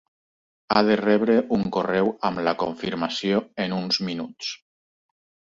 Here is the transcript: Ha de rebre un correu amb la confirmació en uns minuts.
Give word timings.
Ha 0.71 0.79
de 0.85 0.95
rebre 1.01 1.35
un 1.57 1.65
correu 1.75 2.09
amb 2.31 2.41
la 2.49 2.55
confirmació 2.65 3.43
en 3.67 3.77
uns 3.83 4.01
minuts. 4.09 4.51